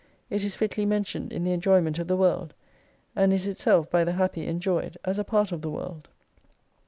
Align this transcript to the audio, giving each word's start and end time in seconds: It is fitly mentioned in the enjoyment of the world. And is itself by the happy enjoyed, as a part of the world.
It 0.31 0.43
is 0.43 0.55
fitly 0.55 0.83
mentioned 0.83 1.31
in 1.31 1.43
the 1.43 1.51
enjoyment 1.51 1.99
of 1.99 2.07
the 2.07 2.17
world. 2.17 2.55
And 3.15 3.31
is 3.31 3.45
itself 3.45 3.87
by 3.91 4.03
the 4.03 4.13
happy 4.13 4.47
enjoyed, 4.47 4.97
as 5.05 5.19
a 5.19 5.23
part 5.23 5.51
of 5.51 5.61
the 5.61 5.69
world. 5.69 6.09